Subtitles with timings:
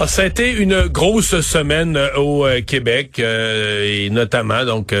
[0.00, 4.92] Ah, ça a été une grosse semaine euh, au euh, Québec euh, et notamment donc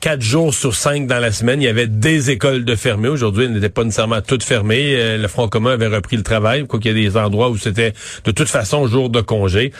[0.00, 3.08] quatre jours sur cinq dans la semaine, il y avait des écoles de fermées.
[3.08, 5.18] Aujourd'hui, elles n'étaient pas nécessairement toutes fermées.
[5.18, 7.92] le Front commun avait repris le travail, quoi qu'il y a des endroits où c'était
[8.24, 9.72] de toute façon jour de congé.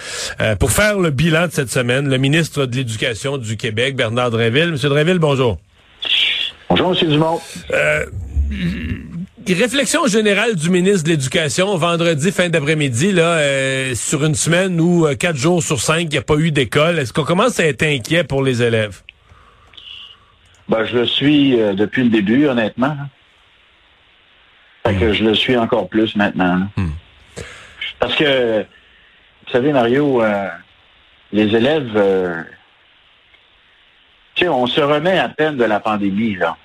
[0.60, 4.72] pour faire le bilan de cette semaine, le ministre de l'Éducation du Québec, Bernard Drinville.
[4.72, 5.58] Monsieur Drinville, bonjour.
[6.68, 7.40] Bonjour, Monsieur Dumont.
[9.54, 15.06] Réflexion générale du ministre de l'Éducation vendredi fin d'après-midi là euh, sur une semaine où
[15.06, 16.98] euh, quatre jours sur cinq il n'y a pas eu d'école.
[16.98, 19.02] Est-ce qu'on commence à être inquiet pour les élèves?
[20.68, 22.94] Ben, je le suis euh, depuis le début, honnêtement.
[24.86, 25.12] Fait que hmm.
[25.14, 26.68] je le suis encore plus maintenant.
[26.76, 26.90] Hmm.
[27.98, 30.22] Parce que, vous savez, Mario,
[31.32, 32.46] les élèves,
[34.34, 36.56] tu sais, on se remet à peine de la pandémie, là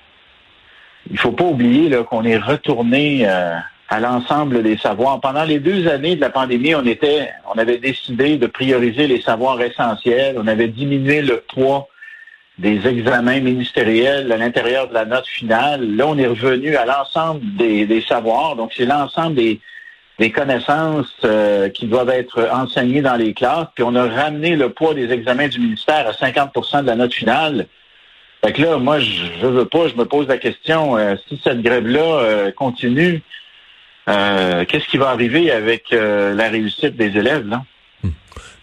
[1.10, 3.56] il faut pas oublier qu'on est retourné euh,
[3.88, 5.20] à l'ensemble des savoirs.
[5.20, 9.20] Pendant les deux années de la pandémie, on était, on avait décidé de prioriser les
[9.20, 10.36] savoirs essentiels.
[10.38, 11.88] On avait diminué le poids
[12.58, 15.96] des examens ministériels à l'intérieur de la note finale.
[15.96, 18.56] Là, on est revenu à l'ensemble des, savoirs.
[18.56, 19.60] Donc, c'est l'ensemble des,
[20.30, 23.66] connaissances euh, qui doivent être enseignées dans les classes.
[23.74, 27.12] Puis, on a ramené le poids des examens du ministère à 50% de la note
[27.12, 27.66] finale.
[28.44, 31.62] Fait que là, moi, je, veux pas, je me pose la question, euh, si cette
[31.62, 33.22] grève-là euh, continue,
[34.06, 37.62] euh, qu'est-ce qui va arriver avec la réussite des élèves, là?
[38.02, 38.10] Hmm.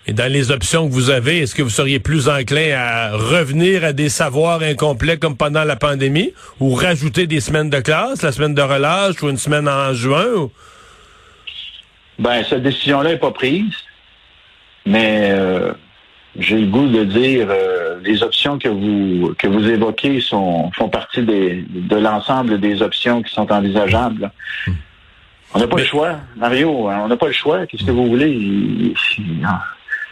[0.05, 3.83] Et dans les options que vous avez, est-ce que vous seriez plus enclin à revenir
[3.83, 8.31] à des savoirs incomplets comme pendant la pandémie ou rajouter des semaines de classe, la
[8.31, 10.51] semaine de relâche ou une semaine en juin?
[12.19, 13.73] Ben, cette décision-là n'est pas prise.
[14.85, 15.33] Mais
[16.39, 20.88] j'ai le goût de dire euh, les options que vous que vous évoquez sont font
[20.89, 24.31] partie des, de l'ensemble des options qui sont envisageables.
[24.66, 24.72] Hmm.
[25.53, 26.88] On n'a pas le choix, Mario.
[26.88, 27.66] Hein, on n'a pas le choix.
[27.66, 28.94] Qu'est-ce que vous voulez?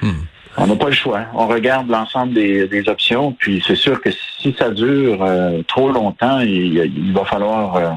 [0.01, 0.11] Hmm.
[0.57, 1.21] On n'a pas le choix.
[1.33, 5.89] On regarde l'ensemble des, des, options, puis c'est sûr que si ça dure euh, trop
[5.89, 7.91] longtemps, il, va falloir euh,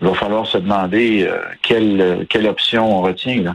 [0.00, 1.30] il va falloir se demander
[1.62, 3.54] quelle quelle option on retient là.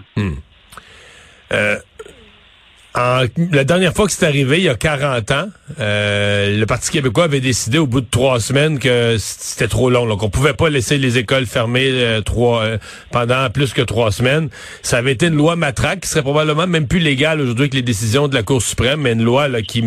[2.97, 5.50] Hmm la dernière fois que c'est arrivé, il y a 40 ans,
[5.80, 10.18] euh, le Parti québécois avait décidé au bout de trois semaines que c'était trop long,
[10.18, 12.78] qu'on pouvait pas laisser les écoles fermées euh, trois, euh,
[13.12, 14.50] pendant plus que trois semaines.
[14.81, 17.84] Ça avait été une loi matraque qui serait probablement même plus légale aujourd'hui que les
[17.84, 19.84] décisions de la Cour suprême, mais une loi qui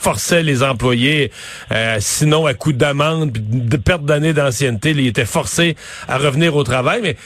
[0.00, 1.32] forçait les employés,
[1.98, 5.76] sinon à coup d'amende, de perte d'années d'ancienneté, ils étaient forcés
[6.06, 7.00] à revenir au travail.
[7.02, 7.16] Mais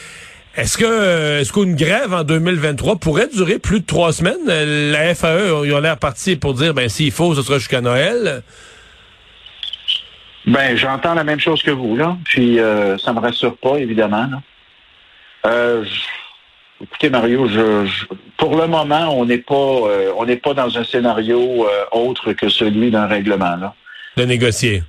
[0.54, 4.48] est-ce que euh, est-ce qu'une grève en 2023 pourrait durer plus de trois semaines?
[4.48, 7.80] Euh, la FAE, ils ont l'air partis pour dire ben s'il faut, ce sera jusqu'à
[7.80, 8.42] Noël.
[10.46, 12.18] Ben, j'entends la même chose que vous, là.
[12.24, 14.28] Puis euh, ça me rassure pas, évidemment.
[16.82, 17.86] écoutez, Mario, je,
[18.36, 22.90] pour le moment, on n'est pas on n'est pas dans un scénario autre que celui
[22.90, 23.74] d'un règlement, là.
[24.18, 24.82] De négocier.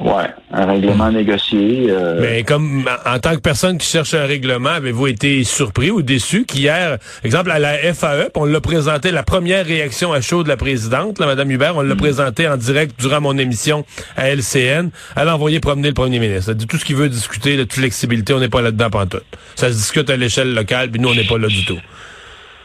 [0.00, 1.86] Ouais, un règlement négocié.
[1.90, 2.20] Euh...
[2.20, 6.44] Mais comme en tant que personne qui cherche un règlement, avez-vous été surpris ou déçu
[6.44, 10.56] qu'hier, exemple à la FAE, on l'a présenté la première réaction à chaud de la
[10.56, 11.98] présidente, la Madame Hubert, on l'a mm.
[11.98, 13.84] présenté en direct durant mon émission
[14.16, 14.90] à LCN.
[15.16, 16.52] Elle a envoyé promener le premier ministre.
[16.52, 19.18] Elle dit tout ce qu'il veut discuter de flexibilité, on n'est pas là-dedans tout.
[19.56, 21.78] Ça se discute à l'échelle locale, puis nous on n'est pas là du tout.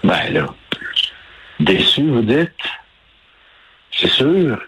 [0.04, 0.46] Ben là,
[1.60, 2.52] déçu, vous dites?
[3.92, 4.60] C'est sûr.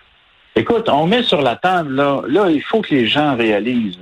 [0.55, 3.99] Écoute, on met sur la table, là, il faut que les gens réalisent.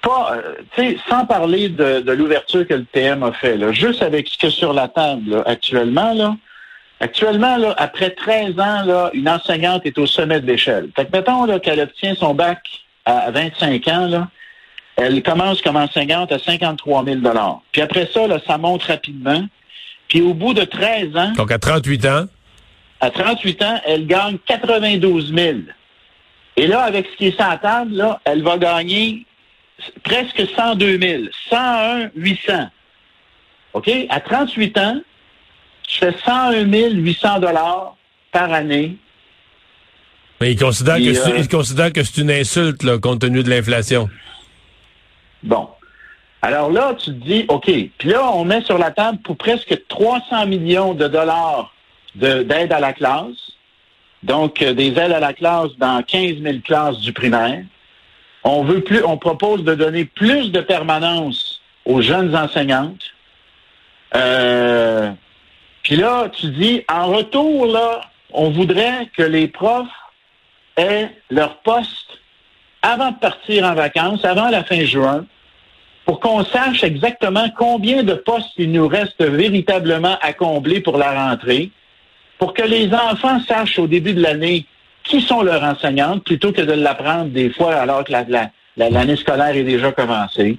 [0.00, 0.36] Pas,
[0.78, 4.50] euh, sans parler de, l'ouverture que le PM a fait, là, juste avec ce que
[4.50, 6.36] sur la table actuellement, là,
[7.00, 10.90] actuellement, là, après 13 ans, là, une enseignante est au sommet de l'échelle.
[10.94, 12.60] Fait que mettons là, qu'elle obtient son bac
[13.04, 14.28] à 25 ans, là,
[14.96, 17.18] elle commence comme enseignante à 53 000
[17.72, 19.44] Puis après ça, là, ça monte rapidement.
[20.06, 21.32] Puis au bout de 13 ans...
[21.32, 22.26] Donc à 38 ans
[23.02, 25.58] à 38 ans, elle gagne 92 000.
[26.56, 29.26] Et là, avec ce qui est sur la table, là, elle va gagner
[30.04, 32.68] presque 102 000, 101 800.
[33.72, 33.90] OK?
[34.08, 35.00] À 38 ans,
[35.88, 37.96] je fais 101 800 dollars
[38.30, 38.96] par année.
[40.40, 44.08] Mais il considère, que, que c'est une insulte, là, compte tenu de l'inflation.
[45.42, 45.68] Bon.
[46.40, 47.68] Alors là, tu te dis, OK.
[47.98, 51.72] Puis là, on met sur la table pour presque 300 millions de dollars
[52.14, 53.52] d'aide à la classe,
[54.22, 57.64] donc euh, des aides à la classe dans 15 000 classes du primaire.
[58.44, 63.02] On veut plus, on propose de donner plus de permanence aux jeunes enseignantes.
[64.14, 65.10] Euh,
[65.82, 69.88] puis là, tu dis, en retour, là, on voudrait que les profs
[70.76, 72.20] aient leur poste
[72.82, 75.24] avant de partir en vacances, avant la fin juin,
[76.04, 81.28] pour qu'on sache exactement combien de postes il nous reste véritablement à combler pour la
[81.28, 81.70] rentrée,
[82.42, 84.66] pour que les enfants sachent au début de l'année
[85.04, 89.62] qui sont leurs enseignantes, plutôt que de l'apprendre des fois alors que l'année scolaire est
[89.62, 90.58] déjà commencée.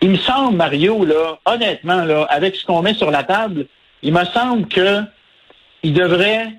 [0.00, 3.66] Il me semble, Mario, là, honnêtement, là, avec ce qu'on met sur la table,
[4.02, 5.02] il me semble que
[5.84, 6.54] il devrait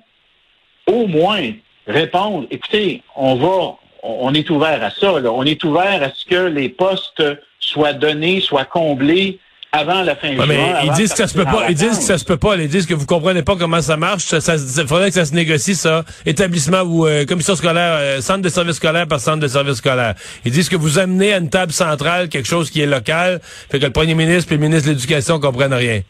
[0.86, 1.50] au moins
[1.86, 6.46] répondre, écoutez, on va, on est ouvert à ça, on est ouvert à ce que
[6.46, 7.22] les postes
[7.58, 9.40] soient donnés, soient comblés
[9.74, 11.68] avant la fin ouais, Mais ils disent que ça se peut pas.
[11.68, 12.56] Ils disent que ça se peut pas.
[12.56, 14.22] Ils disent que vous comprenez pas comment ça marche.
[14.22, 16.04] Ça, faudrait que ça se négocie ça.
[16.24, 20.14] Établissement ou euh, commission scolaire, euh, centre de service scolaire par centre de service scolaire.
[20.44, 23.80] Ils disent que vous amenez à une table centrale quelque chose qui est local, fait
[23.80, 26.02] que le premier ministre et le ministre de l'Éducation comprennent rien.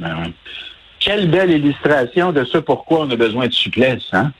[0.00, 0.32] Ben
[0.98, 4.32] Quelle belle illustration de ce pourquoi on a besoin de souplesse, hein?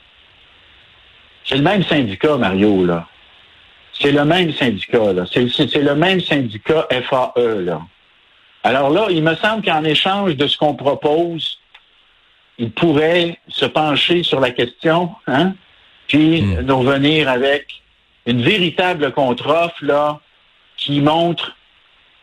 [1.45, 3.07] C'est le même syndicat, Mario, là.
[3.93, 5.23] C'est le même syndicat, là.
[5.31, 7.81] C'est le même syndicat FAE, là.
[8.63, 11.59] Alors là, il me semble qu'en échange de ce qu'on propose,
[12.57, 15.53] il pourrait se pencher sur la question, hein,
[16.07, 16.61] puis hmm.
[16.61, 17.81] nous revenir avec
[18.25, 20.19] une véritable contre-offre là,
[20.75, 21.55] qui montre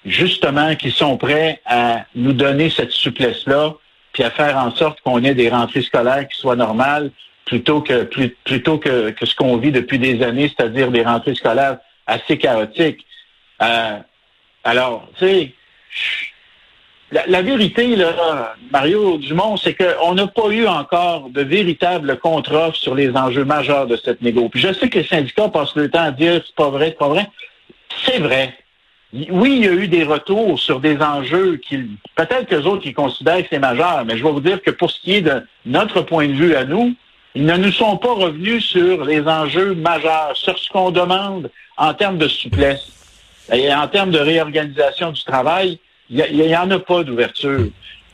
[0.05, 3.75] justement qu'ils sont prêts à nous donner cette souplesse-là,
[4.12, 7.11] puis à faire en sorte qu'on ait des rentrées scolaires qui soient normales,
[7.44, 8.03] plutôt que
[8.44, 13.05] plutôt que, ce qu'on vit depuis des années, c'est-à-dire des rentrées scolaires assez chaotiques.
[13.62, 13.99] Euh,
[14.65, 15.55] alors, tu sais,
[17.12, 17.96] la, vérité,
[18.72, 23.87] Mario Dumont, c'est qu'on n'a pas eu encore de véritable contre-offre sur les enjeux majeurs
[23.87, 24.48] de cette négo.
[24.48, 26.98] Puis je sais que les syndicats passent le temps à dire c'est pas vrai, c'est
[26.98, 27.28] pas vrai.
[28.04, 28.54] C'est vrai.
[29.31, 31.78] Oui, il y a eu des retours sur des enjeux qui,
[32.16, 34.72] peut-être que les autres qui considèrent que c'est majeur, mais je vais vous dire que
[34.72, 36.94] pour ce qui est de notre point de vue à nous,
[37.37, 41.94] ils ne nous sont pas revenus sur les enjeux majeurs, sur ce qu'on demande en
[41.94, 42.90] termes de souplesse
[43.52, 45.78] et en termes de réorganisation du travail.
[46.11, 47.67] Il n'y en a pas d'ouverture.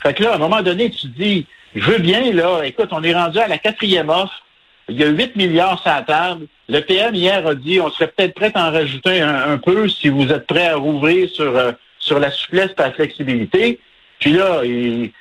[0.03, 2.89] Fait que là, à un moment donné, tu te dis, je veux bien, là, écoute,
[2.93, 4.43] on est rendu à la quatrième offre.
[4.89, 6.47] Il y a 8 milliards sur la table.
[6.69, 10.09] Le PM hier a dit, on serait peut-être prêt à en rajouter un, peu si
[10.09, 13.79] vous êtes prêt à rouvrir sur, euh, sur la souplesse et la flexibilité.
[14.19, 15.12] Puis là, il,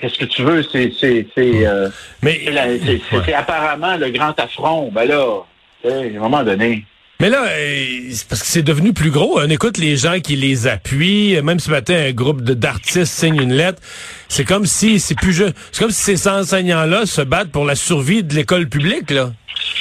[0.00, 0.62] Qu'est-ce que tu veux?
[0.62, 1.88] C'est c'est c'est euh,
[2.22, 4.90] c'est apparemment le grand affront.
[4.92, 5.44] Ben là,
[5.84, 6.84] à un moment donné.
[7.20, 9.38] Mais là, euh, c'est parce que c'est devenu plus gros.
[9.40, 11.40] On écoute les gens qui les appuient.
[11.42, 13.80] Même ce matin, un groupe d'artistes signe une lettre.
[14.28, 15.34] C'est comme si c'est plus
[15.70, 19.12] c'est comme si ces enseignants-là se battent pour la survie de l'école publique.
[19.12, 19.32] Là,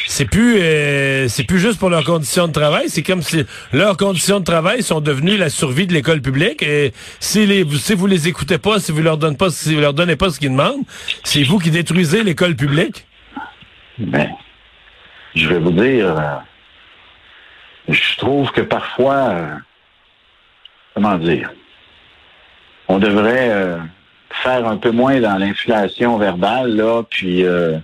[0.06, 2.86] c'est plus euh, c'est plus juste pour leurs conditions de travail.
[2.88, 6.62] C'est comme si leurs conditions de travail sont devenues la survie de l'école publique.
[6.62, 9.82] Et si les si vous les écoutez pas, si vous leur donnez pas, si vous
[9.82, 10.84] leur donnez pas ce qu'ils demandent,
[11.24, 13.08] c'est vous qui détruisez l'école publique.
[13.98, 14.30] Ben,
[15.34, 16.44] je vais vous dire.
[17.90, 19.56] Euh, je trouve que parfois, euh,
[20.94, 21.52] comment dire,
[22.88, 23.78] on devrait euh,
[24.30, 27.78] faire un peu moins dans l'inflation verbale, là, puis euh,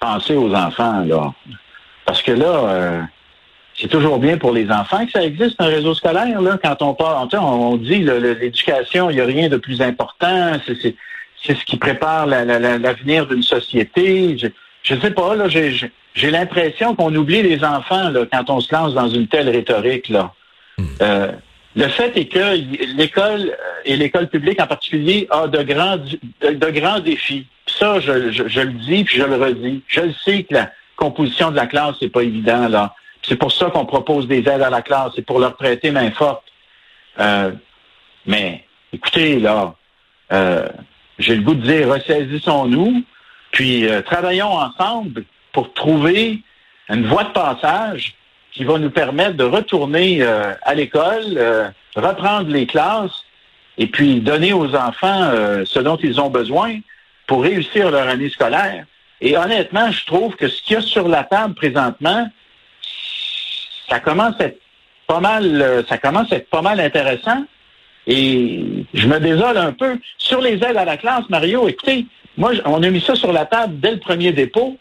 [0.00, 1.32] penser aux enfants, là.
[2.04, 3.08] Parce que là,
[3.74, 6.94] c'est toujours bien pour les enfants que ça existe un réseau scolaire, là, quand on
[6.94, 12.26] part, on, dit l'éducation, il n'y a rien de plus important, c'est ce qui prépare
[12.26, 14.36] l'avenir d'une société.
[14.90, 18.72] Ne sais pas, là, j'ai j'ai l'impression qu'on oublie les enfants là, quand on se
[18.74, 20.08] lance dans une telle rhétorique.
[20.08, 20.32] Là.
[20.78, 20.84] Hmm.
[21.00, 21.32] Euh,
[21.74, 22.54] le fait est que
[22.96, 27.46] l'école euh, et l'école publique en particulier a de grands, de, grands défis.
[27.66, 29.82] ça, je, le dis puis je le redis.
[29.86, 32.68] Je le sais que la composition de la classe, c'est pas évident.
[32.68, 32.94] là.
[33.22, 36.10] C'est pour ça qu'on propose des aides à la classe, c'est pour leur prêter main
[36.10, 36.44] forte.
[37.20, 37.52] Euh,
[38.26, 39.74] mais écoutez, là,
[41.18, 43.02] j'ai le goût de dire ressaisissons-nous,
[43.52, 46.42] puis travaillons ensemble pour trouver
[46.88, 48.14] une voie de passage
[48.52, 53.24] qui va nous permettre de retourner euh, à l'école, euh, reprendre les classes
[53.78, 56.78] et puis donner aux enfants euh, ce dont ils ont besoin
[57.26, 58.84] pour réussir leur année scolaire.
[59.20, 62.28] Et honnêtement, je trouve que ce qu'il y a sur la table présentement,
[63.88, 64.60] ça commence à être
[65.06, 67.44] pas mal, ça commence à être pas mal intéressant.
[68.06, 69.98] Et je me désole un peu.
[70.18, 73.44] Sur les aides à la classe, Mario, écoutez, moi, on a mis ça sur la
[73.44, 74.78] table dès le premier dépôt.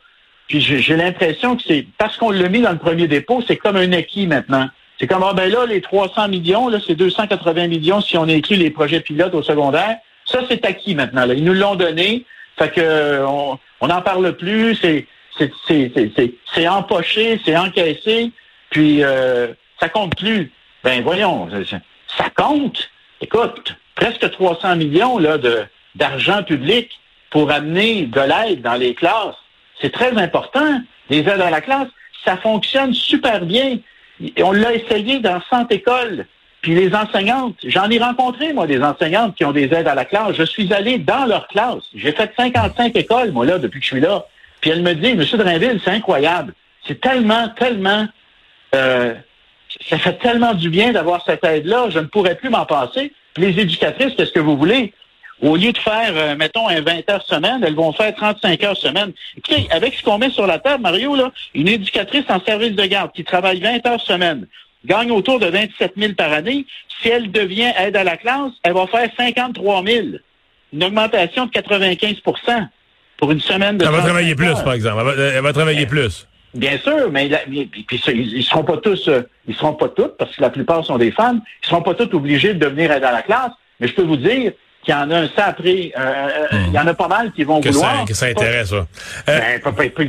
[0.48, 3.78] Puis j'ai l'impression que c'est parce qu'on l'a mis dans le premier dépôt, c'est comme
[3.78, 4.70] un acquis maintenant.
[5.00, 8.58] C'est comme, ah ben là, les 300 millions, là, c'est 280 millions si on inclut
[8.58, 9.98] les projets pilotes au secondaire.
[10.26, 11.26] Ça, c'est acquis maintenant.
[11.26, 11.34] Là.
[11.34, 12.26] Ils nous l'ont donné.
[12.58, 14.76] Fait que on n'en parle plus.
[14.76, 18.32] C'est c'est empoché, c'est encaissé.
[18.70, 19.48] Puis euh,
[19.80, 20.52] ça compte plus.
[20.84, 21.48] Ben voyons,
[22.18, 22.90] ça compte.
[23.22, 25.64] Écoute, presque 300 millions là, de,
[25.96, 27.01] d'argent public
[27.32, 29.36] pour amener de l'aide dans les classes.
[29.82, 31.88] C'est très important, les aides à la classe.
[32.24, 33.80] Ça fonctionne super bien.
[34.38, 36.28] On l'a essayé dans 100 écoles.
[36.62, 40.06] Puis les enseignantes, j'en ai rencontré, moi, des enseignantes qui ont des aides à la
[40.06, 40.36] classe.
[40.36, 41.84] Je suis allé dans leur classe.
[41.96, 44.28] J'ai fait 55 écoles, moi, là, depuis que je suis là.
[44.60, 46.54] Puis elle me dit, Monsieur Drainville, c'est incroyable.
[46.88, 48.08] C'est tellement, tellement,
[48.76, 49.16] euh,
[49.90, 51.90] ça fait tellement du bien d'avoir cette aide-là.
[51.90, 53.12] Je ne pourrais plus m'en passer.
[53.34, 54.94] Puis les éducatrices, qu'est-ce que vous voulez?
[55.42, 58.78] Au lieu de faire, euh, mettons, un 20 heures semaine, elles vont faire 35 heures
[58.78, 59.12] semaine.
[59.36, 62.86] Écoutez, avec ce qu'on met sur la table, Mario, là, une éducatrice en service de
[62.86, 64.46] garde qui travaille 20 heures semaine,
[64.86, 66.66] gagne autour de 27 000 par année.
[67.02, 70.08] Si elle devient aide à la classe, elle va faire 53 000.
[70.74, 72.68] Une augmentation de 95%
[73.18, 75.16] pour une semaine de Elle va travailler plus, par exemple.
[75.18, 76.28] Elle va, travailler plus.
[76.54, 80.50] Bien sûr, mais, ils seront pas tous, euh, ils seront pas toutes, parce que la
[80.50, 83.52] plupart sont des femmes, ils seront pas toutes obligés de devenir aide à la classe.
[83.80, 84.52] Mais je peux vous dire
[84.84, 87.44] qu'il y en a un sacré, euh, euh, il y en a pas mal qui
[87.44, 88.00] vont vouloir.
[88.00, 88.88] Ça, que ça intéresse, ça.
[89.28, 89.62] Ben,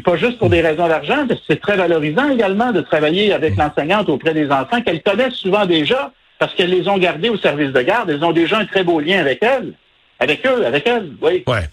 [0.02, 3.56] pas, juste pour des raisons d'argent, parce que c'est très valorisant également de travailler avec
[3.56, 7.72] l'enseignante auprès des enfants qu'elles connaissent souvent déjà, parce qu'elles les ont gardés au service
[7.72, 9.72] de garde, elles ont déjà un très beau lien avec elles.
[10.18, 11.42] Avec eux, avec elles, oui.
[11.48, 11.68] Ouais.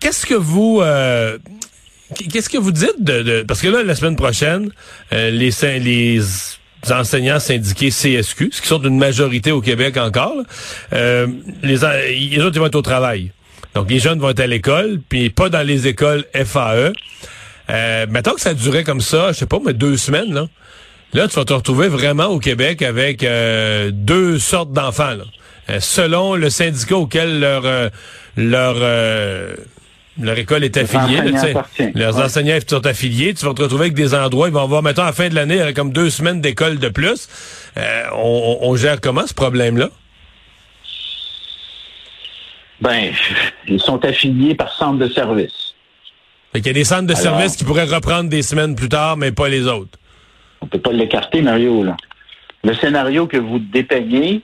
[0.00, 0.82] Qu'est-ce que vous
[2.14, 4.70] Qu'est-ce que vous dites de, parce que là la semaine prochaine
[5.12, 6.20] euh, les les
[6.92, 10.36] enseignants syndiqués CSQ, ce qui sont une majorité au Québec encore,
[10.92, 11.26] euh,
[11.62, 13.32] les, les autres ils vont être au travail.
[13.74, 16.92] Donc les jeunes vont être à l'école, puis pas dans les écoles FAE.
[17.70, 20.46] Euh, mettons que ça durait comme ça, je sais pas, mais deux semaines là.
[21.12, 25.14] Là, tu vas te retrouver vraiment au Québec avec euh, deux sortes d'enfants,
[25.78, 27.90] selon le syndicat auquel leur
[28.36, 28.76] leur
[30.20, 31.20] leur école est affiliée.
[31.94, 33.34] leurs enseignants sont affiliés.
[33.34, 35.34] Tu vas te retrouver avec des endroits, ils vont avoir, mettons, à la fin de
[35.34, 37.28] l'année, comme deux semaines d'école de plus.
[37.76, 39.88] Euh, on, gère comment ce problème-là?
[42.80, 43.12] Ben,
[43.66, 45.74] ils sont affiliés par centre de service.
[46.54, 49.32] Il y a des centres de service qui pourraient reprendre des semaines plus tard, mais
[49.32, 49.98] pas les autres.
[50.60, 51.82] On peut pas l'écarter, Mario.
[51.82, 51.96] Là.
[52.62, 54.42] Le scénario que vous dépeignez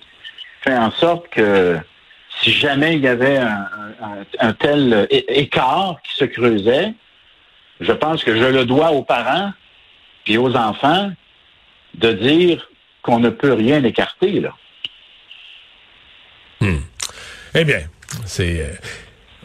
[0.62, 1.78] fait en sorte que
[2.42, 3.38] si jamais il y avait
[4.38, 6.94] un, tel écart qui se creusait,
[7.80, 9.52] je pense que je le dois aux parents
[10.24, 11.12] puis aux enfants
[11.94, 12.68] de dire
[13.02, 14.40] qu'on ne peut rien écarter.
[14.40, 14.54] Là.
[16.60, 16.80] Hmm.
[17.54, 17.80] Eh bien,
[18.24, 18.60] c'est...
[18.60, 18.72] Euh,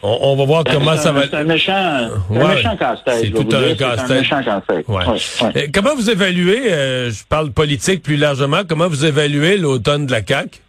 [0.02, 1.22] on, va voir comment ça va...
[1.22, 3.20] C'est un méchant, méchant casse-tête.
[3.22, 4.84] C'est tout un casse-tête.
[4.88, 10.12] Euh, comment vous évaluez, euh, je parle politique plus largement, comment vous évaluez l'automne de
[10.12, 10.60] la CAQ?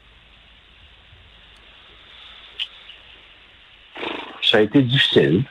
[4.58, 5.44] Ça a été difficile.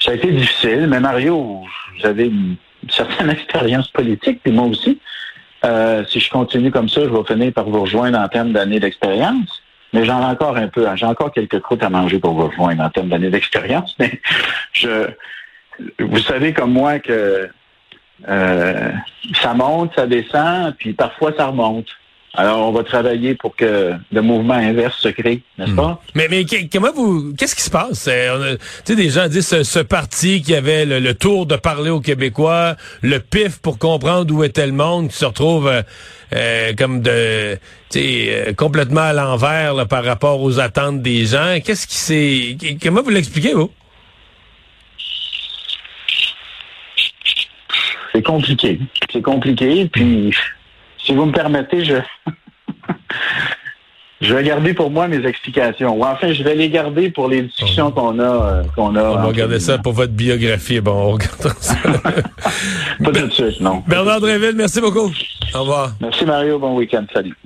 [0.00, 1.62] Ça a été difficile, mais Mario,
[1.96, 2.56] vous avez une
[2.88, 5.00] certaine expérience politique, puis moi aussi.
[5.64, 8.80] Euh, si je continue comme ça, je vais finir par vous rejoindre en termes d'années
[8.80, 9.62] d'expérience.
[9.92, 10.84] Mais j'en ai encore un peu.
[10.96, 13.94] J'ai encore quelques croûtes à manger pour vous rejoindre en termes d'années d'expérience.
[14.00, 14.20] Mais
[14.72, 15.08] je,
[16.00, 17.48] vous savez comme moi que
[18.28, 18.90] euh,
[19.40, 21.86] ça monte, ça descend, puis parfois ça remonte.
[22.38, 25.76] Alors, on va travailler pour que le mouvement inverse se crée, n'est-ce hmm.
[25.76, 26.02] pas?
[26.14, 28.04] Mais, mais comment vous, qu'est-ce qui se passe?
[28.04, 28.10] Tu
[28.84, 33.20] sais, des gens disent ce, parti qui avait le, tour de parler aux Québécois, le
[33.20, 35.80] pif pour comprendre où était le monde, qui se retrouve euh,
[36.34, 41.56] euh, comme de, tu sais, euh, complètement à l'envers par rapport aux attentes des gens.
[41.64, 43.70] Qu'est-ce qui s'est, comment vous l'expliquez, vous?
[48.12, 48.78] C'est compliqué.
[49.10, 50.34] C'est compliqué, puis
[51.06, 51.94] si vous me permettez, je,
[54.20, 55.96] je vais garder pour moi mes explications.
[55.96, 58.22] Ou enfin, je vais les garder pour les discussions qu'on a.
[58.22, 60.80] Euh, qu'on a on va garder ça pour votre biographie.
[60.80, 61.74] Bon, on regarde ça.
[63.04, 63.82] Pas tout de suite, non.
[63.86, 65.12] Bernard Dréville, merci beaucoup.
[65.54, 65.92] Au revoir.
[66.00, 66.58] Merci Mario.
[66.58, 67.04] Bon week-end.
[67.12, 67.36] Salut.